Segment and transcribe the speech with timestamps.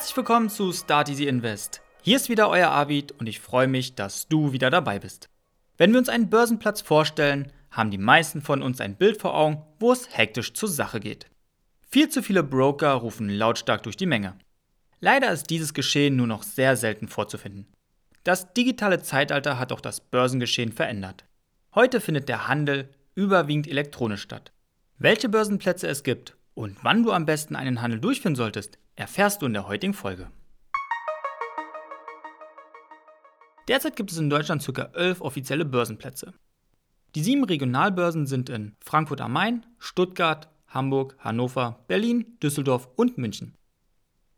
[0.00, 1.82] Herzlich willkommen zu Start Easy Invest.
[2.00, 5.28] Hier ist wieder euer Avid und ich freue mich, dass du wieder dabei bist.
[5.76, 9.62] Wenn wir uns einen Börsenplatz vorstellen, haben die meisten von uns ein Bild vor Augen,
[9.78, 11.26] wo es hektisch zur Sache geht.
[11.86, 14.38] Viel zu viele Broker rufen lautstark durch die Menge.
[15.00, 17.66] Leider ist dieses Geschehen nur noch sehr selten vorzufinden.
[18.24, 21.26] Das digitale Zeitalter hat auch das Börsengeschehen verändert.
[21.74, 24.50] Heute findet der Handel überwiegend elektronisch statt.
[24.96, 29.46] Welche Börsenplätze es gibt und wann du am besten einen Handel durchführen solltest, erfährst du
[29.46, 30.30] in der heutigen Folge.
[33.66, 34.82] Derzeit gibt es in Deutschland ca.
[34.92, 36.34] 11 offizielle Börsenplätze.
[37.14, 43.54] Die sieben Regionalbörsen sind in Frankfurt am Main, Stuttgart, Hamburg, Hannover, Berlin, Düsseldorf und München.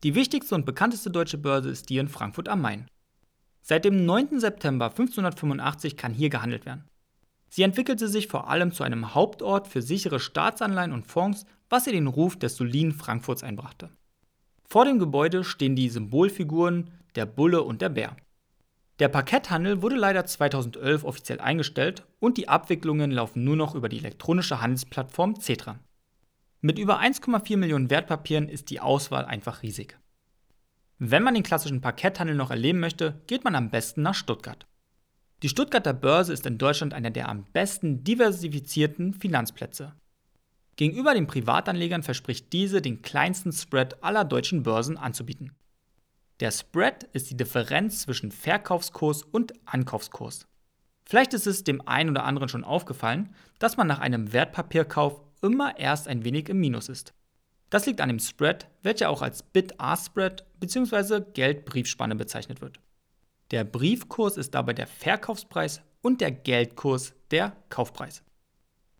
[0.04, 2.86] Die wichtigste und bekannteste deutsche Börse ist die in Frankfurt am Main.
[3.62, 4.38] Seit dem 9.
[4.38, 6.88] September 1585 kann hier gehandelt werden.
[7.48, 11.92] Sie entwickelte sich vor allem zu einem Hauptort für sichere Staatsanleihen und Fonds, was ihr
[11.92, 13.90] den Ruf des soliden Frankfurts einbrachte.
[14.72, 18.16] Vor dem Gebäude stehen die Symbolfiguren der Bulle und der Bär.
[19.00, 23.98] Der Parketthandel wurde leider 2011 offiziell eingestellt und die Abwicklungen laufen nur noch über die
[23.98, 25.78] elektronische Handelsplattform Cetra.
[26.62, 29.98] Mit über 1,4 Millionen Wertpapieren ist die Auswahl einfach riesig.
[30.98, 34.66] Wenn man den klassischen Parketthandel noch erleben möchte, geht man am besten nach Stuttgart.
[35.42, 39.92] Die Stuttgarter Börse ist in Deutschland einer der am besten diversifizierten Finanzplätze.
[40.76, 45.52] Gegenüber den Privatanlegern verspricht diese den kleinsten Spread aller deutschen Börsen anzubieten.
[46.40, 50.46] Der Spread ist die Differenz zwischen Verkaufskurs und Ankaufskurs.
[51.04, 55.78] Vielleicht ist es dem einen oder anderen schon aufgefallen, dass man nach einem Wertpapierkauf immer
[55.78, 57.12] erst ein wenig im Minus ist.
[57.70, 61.22] Das liegt an dem Spread, welcher auch als Bid-Ask-Spread bzw.
[61.32, 62.80] Geldbriefspanne bezeichnet wird.
[63.50, 68.22] Der Briefkurs ist dabei der Verkaufspreis und der Geldkurs der Kaufpreis.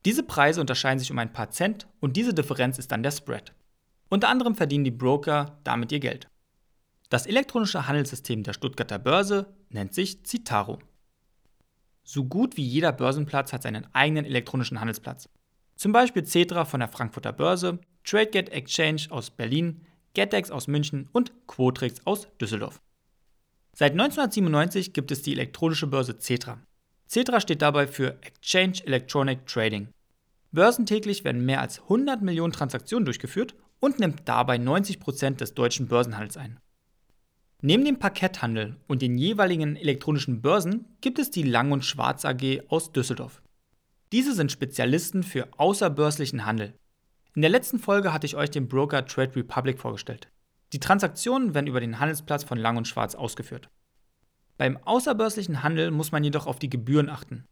[0.04, 3.52] Diese Preise unterscheiden sich um ein paar Cent und diese Differenz ist dann der Spread.
[4.08, 6.28] Unter anderem verdienen die Broker damit ihr Geld.
[7.08, 10.78] Das elektronische Handelssystem der Stuttgarter Börse nennt sich Citaro.
[12.04, 15.28] So gut wie jeder Börsenplatz hat seinen eigenen elektronischen Handelsplatz.
[15.76, 19.82] Zum Beispiel Cetra von der Frankfurter Börse, TradeGate Exchange aus Berlin,
[20.14, 22.80] GetEx aus München und Quotrix aus Düsseldorf.
[23.74, 26.60] Seit 1997 gibt es die elektronische Börse Cetra.
[27.12, 29.88] Cetra steht dabei für Exchange Electronic Trading.
[30.50, 35.88] Börsentäglich werden mehr als 100 Millionen Transaktionen durchgeführt und nimmt dabei 90 Prozent des deutschen
[35.88, 36.58] Börsenhandels ein.
[37.60, 42.62] Neben dem Parketthandel und den jeweiligen elektronischen Börsen gibt es die Lang und Schwarz AG
[42.68, 43.42] aus Düsseldorf.
[44.10, 46.72] Diese sind Spezialisten für außerbörslichen Handel.
[47.34, 50.28] In der letzten Folge hatte ich euch den Broker Trade Republic vorgestellt.
[50.72, 53.68] Die Transaktionen werden über den Handelsplatz von Lang und Schwarz ausgeführt.
[54.62, 57.46] Beim außerbörslichen Handel muss man jedoch auf die Gebühren achten.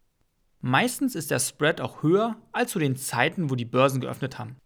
[0.61, 4.59] Meistens ist der Spread auch höher als zu den Zeiten, wo die Börsen geöffnet haben.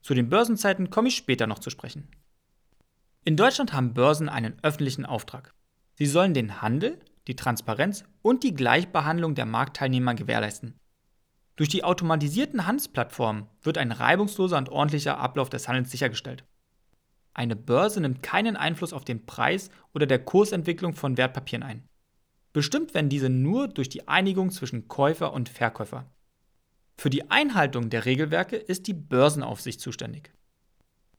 [0.00, 2.06] Zu den Börsenzeiten komme ich später noch zu sprechen.
[3.24, 5.54] In Deutschland haben Börsen einen öffentlichen Auftrag.
[5.94, 10.78] Sie sollen den Handel, die Transparenz und die Gleichbehandlung der Marktteilnehmer gewährleisten.
[11.56, 16.44] Durch die automatisierten Handelsplattformen wird ein reibungsloser und ordentlicher Ablauf des Handels sichergestellt.
[17.34, 21.88] Eine Börse nimmt keinen Einfluss auf den Preis oder der Kursentwicklung von Wertpapieren ein.
[22.52, 26.10] Bestimmt werden diese nur durch die Einigung zwischen Käufer und Verkäufer.
[26.98, 30.32] Für die Einhaltung der Regelwerke ist die Börsenaufsicht zuständig.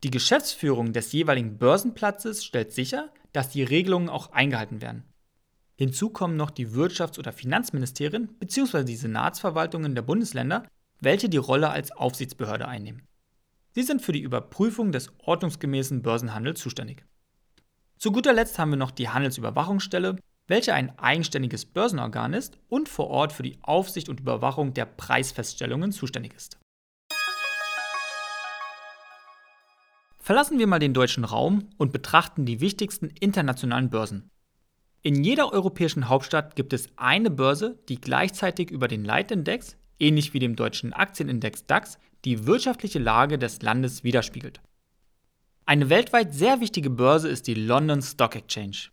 [0.04, 5.04] Die Geschäftsführung des jeweiligen Börsenplatzes stellt sicher, dass die Regelungen auch eingehalten werden.
[5.76, 8.84] Hinzu kommen noch die Wirtschafts- oder Finanzministerien bzw.
[8.84, 10.68] die Senatsverwaltungen der Bundesländer,
[11.00, 13.08] welche die Rolle als Aufsichtsbehörde einnehmen.
[13.76, 17.04] Sie sind für die Überprüfung des ordnungsgemäßen Börsenhandels zuständig.
[17.98, 20.18] Zu guter Letzt haben wir noch die Handelsüberwachungsstelle,
[20.48, 25.92] welche ein eigenständiges Börsenorgan ist und vor Ort für die Aufsicht und Überwachung der Preisfeststellungen
[25.92, 26.60] zuständig ist.
[30.20, 34.30] Verlassen wir mal den deutschen Raum und betrachten die wichtigsten internationalen Börsen.
[35.02, 40.40] In jeder europäischen Hauptstadt gibt es eine Börse, die gleichzeitig über den Leitindex, ähnlich wie
[40.40, 44.62] dem deutschen Aktienindex DAX, die wirtschaftliche Lage des Landes widerspiegelt.
[45.66, 48.90] Eine weltweit sehr wichtige Börse ist die London Stock Exchange.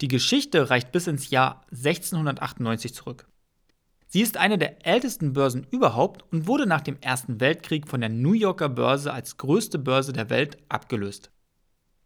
[0.00, 3.26] Die Geschichte reicht bis ins Jahr 1698 zurück.
[4.06, 8.10] Sie ist eine der ältesten Börsen überhaupt und wurde nach dem Ersten Weltkrieg von der
[8.10, 11.30] New Yorker Börse als größte Börse der Welt abgelöst.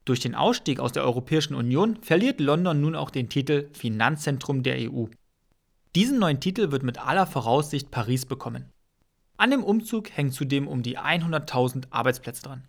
[0.04, 4.90] Durch den Ausstieg aus der Europäischen Union verliert London nun auch den Titel Finanzzentrum der
[4.90, 5.04] EU.
[5.94, 8.72] Diesen neuen Titel wird mit aller Voraussicht Paris bekommen.
[9.38, 12.64] An dem Umzug hängen zudem um die 100.000 Arbeitsplätze dran.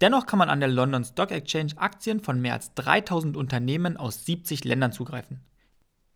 [0.00, 4.24] Dennoch kann man an der London Stock Exchange Aktien von mehr als 3000 Unternehmen aus
[4.24, 5.40] 70 Ländern zugreifen.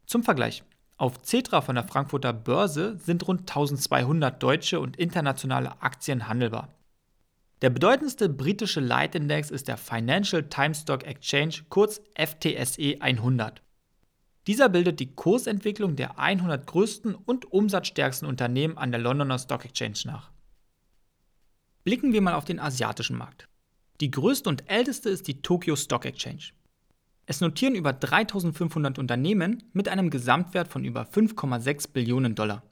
[0.07, 0.63] Zum Vergleich,
[0.97, 6.69] auf Cetra von der Frankfurter Börse sind rund 1200 deutsche und internationale Aktien handelbar.
[7.61, 13.61] Der bedeutendste britische Leitindex ist der Financial Times Stock Exchange, kurz FTSE 100.
[14.47, 20.01] Dieser bildet die Kursentwicklung der 100 größten und umsatzstärksten Unternehmen an der Londoner Stock Exchange
[20.05, 20.33] nach.
[21.85, 23.49] Blicken wir mal auf den asiatischen Markt.
[24.01, 26.51] Die größte und älteste ist die Tokyo Stock Exchange.
[27.27, 32.65] Es notieren über 3500 Unternehmen mit einem Gesamtwert von über 5,6 Billionen Dollar.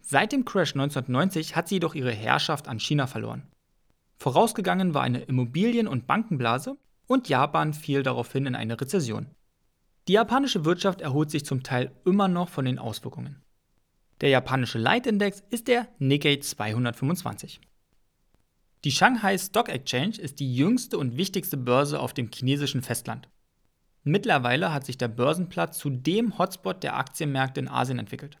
[0.00, 3.46] Seit dem Crash 1990 hat sie jedoch ihre Herrschaft an China verloren.
[4.16, 9.26] Vorausgegangen war eine Immobilien- und Bankenblase und Japan fiel daraufhin in eine Rezession.
[10.06, 13.42] Die japanische Wirtschaft erholt sich zum Teil immer noch von den Auswirkungen.
[14.20, 17.60] Der japanische Leitindex ist der Nikkei 225.
[18.84, 23.30] Die Shanghai Stock Exchange ist die jüngste und wichtigste Börse auf dem chinesischen Festland.
[24.02, 28.38] Mittlerweile hat sich der Börsenplatz zu dem Hotspot der Aktienmärkte in Asien entwickelt.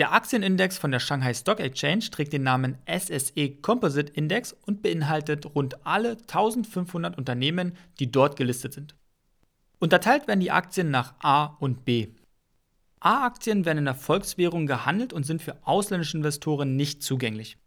[0.00, 5.46] Der Aktienindex von der Shanghai Stock Exchange trägt den Namen SSE Composite Index und beinhaltet
[5.54, 8.96] rund alle 1500 Unternehmen, die dort gelistet sind.
[9.82, 12.08] Unterteilt werden die Aktien nach A und B.
[13.00, 17.58] A-Aktien werden in der Volkswährung gehandelt und sind für ausländische Investoren nicht zugänglich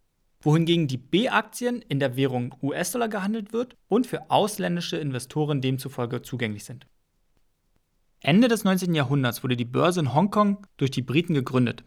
[0.45, 6.63] wohingegen die B-Aktien in der Währung US-Dollar gehandelt wird und für ausländische Investoren demzufolge zugänglich
[6.63, 6.85] sind.
[8.21, 8.93] Ende des 19.
[8.93, 11.83] Jahrhunderts wurde die Börse in Hongkong durch die Briten gegründet.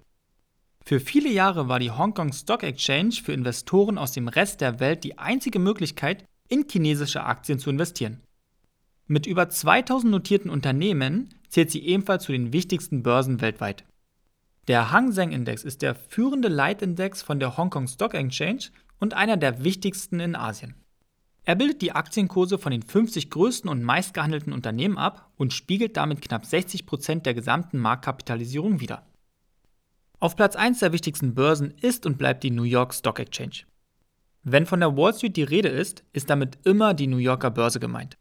[0.84, 5.04] Für viele Jahre war die Hongkong Stock Exchange für Investoren aus dem Rest der Welt
[5.04, 8.22] die einzige Möglichkeit, in chinesische Aktien zu investieren.
[9.10, 13.84] Mit über 2000 notierten Unternehmen zählt sie ebenfalls zu den wichtigsten Börsen weltweit.
[14.66, 18.64] Der Hang Seng Index ist der führende Leitindex von der Hong Kong Stock Exchange
[19.00, 20.75] und einer der wichtigsten in Asien.
[21.44, 26.20] Er bildet die Aktienkurse von den 50 größten und meistgehandelten Unternehmen ab und spiegelt damit
[26.20, 29.06] knapp 60 Prozent der gesamten Marktkapitalisierung wider.
[30.19, 33.62] Auf Platz 1 der wichtigsten Börsen ist und bleibt die New York Stock Exchange.
[34.43, 37.81] Wenn von der Wall Street die Rede ist, ist damit immer die New Yorker Börse
[37.81, 38.18] gemeint.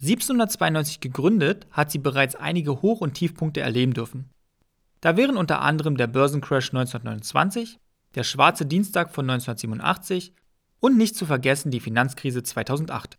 [0.00, 4.30] 1792 gegründet, hat sie bereits einige Hoch- und Tiefpunkte erleben dürfen.
[5.00, 7.78] Da wären unter anderem der Börsencrash 1929,
[8.14, 10.32] der schwarze Dienstag von 1987
[10.80, 13.18] und nicht zu vergessen die Finanzkrise 2008.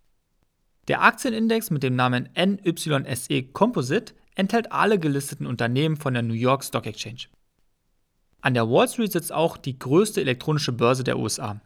[0.87, 6.63] Der Aktienindex mit dem Namen NYSE Composite enthält alle gelisteten Unternehmen von der New York
[6.63, 7.27] Stock Exchange.
[8.41, 11.61] An der Wall Street sitzt auch die größte elektronische Börse der USA.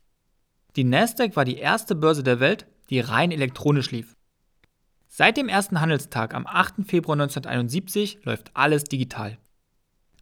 [0.76, 4.16] Die Nasdaq war die erste Börse der Welt, die rein elektronisch lief.
[5.16, 6.88] Seit dem ersten Handelstag am 8.
[6.88, 9.38] Februar 1971 läuft alles digital.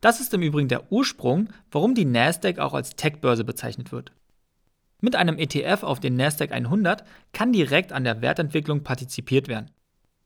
[0.02, 4.12] Das ist im Übrigen der Ursprung, warum die Nasdaq auch als Tech-Börse bezeichnet wird.
[5.00, 9.72] Mit einem ETF auf den Nasdaq 100 kann direkt an der Wertentwicklung partizipiert werden.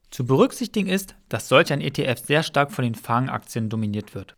[0.10, 4.36] Zu berücksichtigen ist, dass solch ein ETF sehr stark von den Fangaktien dominiert wird.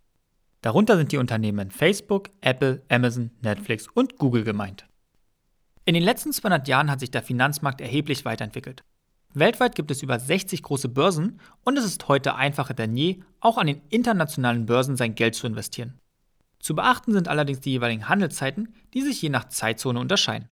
[0.60, 4.88] Darunter sind die Unternehmen Facebook, Apple, Amazon, Netflix und Google gemeint.
[5.86, 8.84] In den letzten 200 Jahren hat sich der Finanzmarkt erheblich weiterentwickelt.
[9.40, 13.60] Weltweit gibt es über 60 große Börsen und es ist heute einfacher denn je, auch
[13.60, 16.00] an den internationalen Börsen sein Geld zu investieren.
[16.60, 20.50] Zu beachten sind allerdings die jeweiligen Handelszeiten, die sich je nach Zeitzone unterscheiden.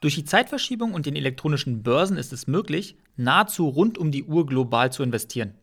[0.00, 4.46] Durch die Zeitverschiebung und den elektronischen Börsen ist es möglich, nahezu rund um die Uhr
[4.46, 5.58] global zu investieren.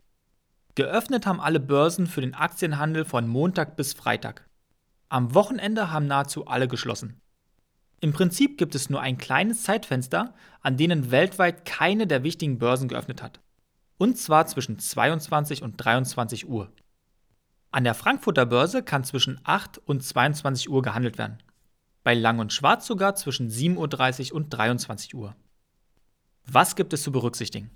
[0.76, 4.50] Geöffnet haben alle Börsen für den Aktienhandel von Montag bis Freitag.
[5.08, 7.22] Am Wochenende haben nahezu alle geschlossen.
[8.02, 12.88] Im Prinzip gibt es nur ein kleines Zeitfenster, an denen weltweit keine der wichtigen Börsen
[12.88, 13.40] geöffnet hat.
[13.98, 16.72] Und zwar zwischen 22 und 23 Uhr.
[17.72, 21.40] An der Frankfurter Börse kann zwischen 8 und 22 Uhr gehandelt werden.
[22.04, 25.36] Bei Lang und Schwarz sogar zwischen 7.30 Uhr und 23 Uhr.
[26.46, 27.72] Was gibt es zu berücksichtigen?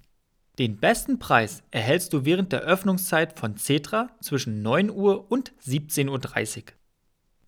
[0.59, 6.57] Den besten Preis erhältst du während der Öffnungszeit von Cetra zwischen 9 Uhr und 17.30
[6.57, 6.63] Uhr.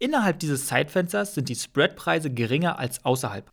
[0.02, 3.52] Innerhalb dieses Zeitfensters sind die Spreadpreise geringer als außerhalb.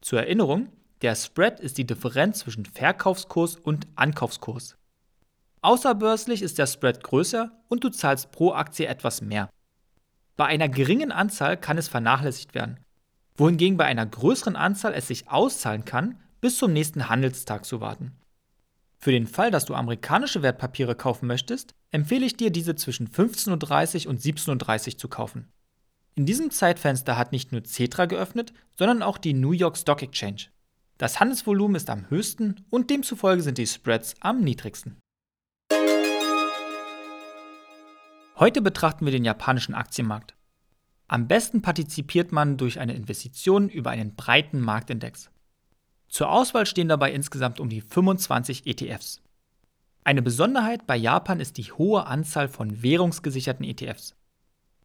[0.00, 4.78] Zur Erinnerung, der Spread ist die Differenz zwischen Verkaufskurs und Ankaufskurs.
[5.60, 9.50] Außerbörslich ist der Spread größer und du zahlst pro Aktie etwas mehr.
[10.38, 12.80] Bei einer geringen Anzahl kann es vernachlässigt werden,
[13.36, 18.16] wohingegen bei einer größeren Anzahl es sich auszahlen kann, bis zum nächsten Handelstag zu warten.
[18.98, 24.06] Für den Fall, dass du amerikanische Wertpapiere kaufen möchtest, empfehle ich dir, diese zwischen 15.30
[24.06, 25.52] Uhr und 17.30 Uhr zu kaufen.
[26.18, 30.46] In diesem Zeitfenster hat nicht nur Cetra geöffnet, sondern auch die New York Stock Exchange.
[30.96, 34.96] Das Handelsvolumen ist am höchsten und demzufolge sind die Spreads am niedrigsten.
[38.38, 40.34] Heute betrachten wir den japanischen Aktienmarkt.
[41.06, 45.30] Am besten partizipiert man durch eine Investition über einen breiten Marktindex.
[46.08, 49.20] Zur Auswahl stehen dabei insgesamt um die 25 ETFs.
[50.02, 54.14] Eine Besonderheit bei Japan ist die hohe Anzahl von währungsgesicherten ETFs.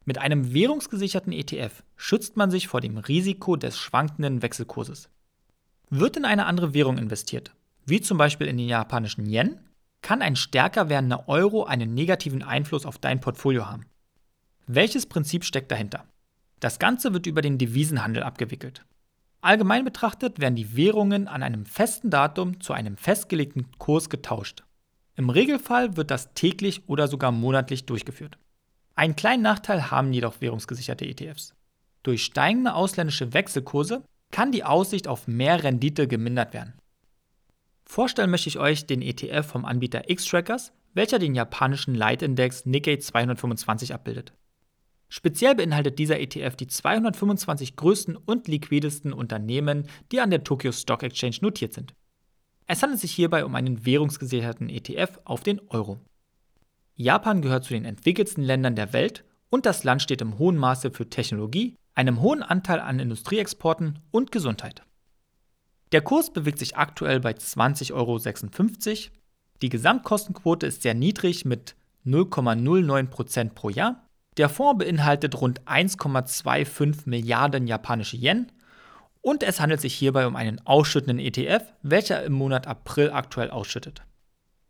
[0.03, 5.09] Mit einem währungsgesicherten ETF schützt man sich vor dem Risiko des schwankenden Wechselkurses.
[5.89, 7.53] Wird in eine andere Währung investiert,
[7.85, 9.59] wie zum Beispiel in den japanischen Yen,
[10.01, 13.85] kann ein stärker werdender Euro einen negativen Einfluss auf dein Portfolio haben.
[14.65, 16.05] Welches Prinzip steckt dahinter?
[16.59, 18.85] Das Ganze wird über den Devisenhandel abgewickelt.
[19.41, 24.63] Allgemein betrachtet werden die Währungen an einem festen Datum zu einem festgelegten Kurs getauscht.
[25.15, 28.37] Im Regelfall wird das täglich oder sogar monatlich durchgeführt.
[28.95, 31.53] Einen kleinen Nachteil haben jedoch währungsgesicherte ETFs.
[32.03, 36.73] Durch steigende ausländische Wechselkurse kann die Aussicht auf mehr Rendite gemindert werden.
[37.85, 43.93] Vorstellen möchte ich euch den ETF vom Anbieter X-Trackers, welcher den japanischen Leitindex Nikkei 225
[43.93, 44.33] abbildet.
[45.09, 51.03] Speziell beinhaltet dieser ETF die 225 größten und liquidesten Unternehmen, die an der Tokyo Stock
[51.03, 51.93] Exchange notiert sind.
[52.65, 55.99] Es handelt sich hierbei um einen währungsgesicherten ETF auf den Euro.
[57.01, 60.91] Japan gehört zu den entwickelsten Ländern der Welt und das Land steht im hohen Maße
[60.91, 64.83] für Technologie, einem hohen Anteil an Industrieexporten und Gesundheit.
[65.91, 69.15] Der Kurs bewegt sich aktuell bei 20,56 Euro.
[69.61, 74.07] Die Gesamtkostenquote ist sehr niedrig mit 0,09% pro Jahr.
[74.37, 78.51] Der Fonds beinhaltet rund 1,25 Milliarden japanische Yen
[79.19, 84.03] und es handelt sich hierbei um einen ausschüttenden ETF, welcher im Monat April aktuell ausschüttet.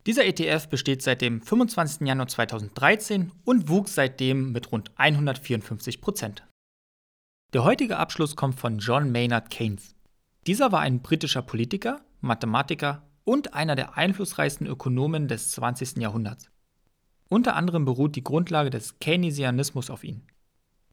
[0.06, 2.06] Dieser ETF besteht seit dem 25.
[2.08, 6.44] Januar 2013 und wuchs seitdem mit rund 154 Prozent.
[7.52, 9.94] Der heutige Abschluss kommt von John Maynard Keynes.
[10.48, 15.98] Dieser war ein britischer Politiker, Mathematiker und einer der einflussreichsten Ökonomen des 20.
[15.98, 16.50] Jahrhunderts.
[17.28, 20.26] Unter anderem beruht die Grundlage des Keynesianismus auf ihn.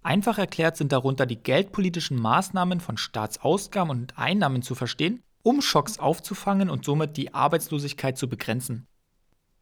[0.03, 5.97] Einfach erklärt sind darunter die geldpolitischen Maßnahmen von Staatsausgaben und Einnahmen zu verstehen, um Schocks
[5.97, 8.85] aufzufangen und somit die Arbeitslosigkeit zu begrenzen.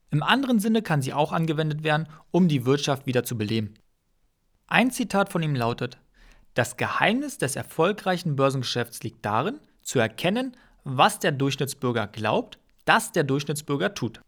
[0.10, 3.74] Im anderen Sinne kann sie auch angewendet werden, um die Wirtschaft wieder zu beleben.
[4.68, 5.98] Ein Zitat von ihm lautet,
[6.54, 13.24] das Geheimnis des erfolgreichen Börsengeschäfts liegt darin, zu erkennen, was der Durchschnittsbürger glaubt, dass der
[13.24, 14.22] Durchschnittsbürger tut.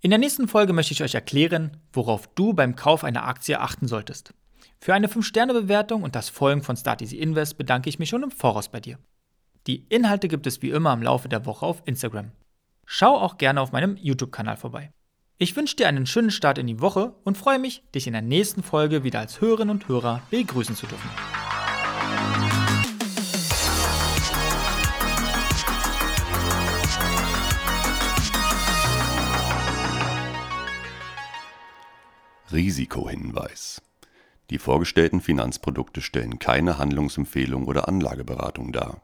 [0.00, 3.88] In der nächsten Folge möchte ich euch erklären, worauf du beim Kauf einer Aktie achten
[3.88, 4.34] solltest.
[4.78, 8.30] Für eine 5-Sterne-Bewertung und das Folgen von Start Easy Invest bedanke ich mich schon im
[8.30, 8.98] Voraus bei dir.
[9.66, 12.32] Die Inhalte gibt es wie immer im Laufe der Woche auf Instagram.
[12.86, 14.92] Schau auch gerne auf meinem YouTube-Kanal vorbei.
[15.38, 18.22] Ich wünsche dir einen schönen Start in die Woche und freue mich, dich in der
[18.22, 21.10] nächsten Folge wieder als Hörerinnen und Hörer begrüßen zu dürfen.
[32.52, 33.82] Risikohinweis.
[34.50, 39.00] Die vorgestellten Finanzprodukte stellen keine Handlungsempfehlung oder Anlageberatung dar.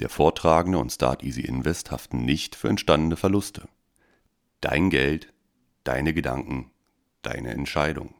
[0.00, 3.68] Der Vortragende und Start Easy Invest haften nicht für entstandene Verluste.
[4.60, 5.32] Dein Geld,
[5.84, 6.70] deine Gedanken,
[7.22, 8.14] deine Entscheidung